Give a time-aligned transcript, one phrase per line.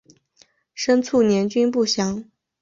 [0.73, 2.25] 生卒年均不详。